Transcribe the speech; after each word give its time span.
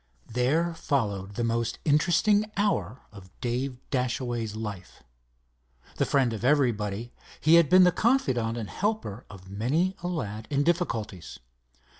There 0.33 0.73
followed 0.73 1.35
the 1.35 1.43
most 1.43 1.77
interesting 1.85 2.49
hour 2.57 3.01
of 3.11 3.29
Dave 3.39 3.77
Dashaway's 3.91 4.55
life. 4.55 5.03
The 5.97 6.07
friend 6.07 6.33
of 6.33 6.43
everybody, 6.43 7.13
he 7.39 7.53
had 7.53 7.69
been 7.69 7.83
the 7.83 7.91
confidant 7.91 8.57
and 8.57 8.67
helper 8.67 9.27
of 9.29 9.51
many 9.51 9.95
a 10.01 10.07
lad 10.07 10.47
in 10.49 10.63
difficulties. 10.63 11.37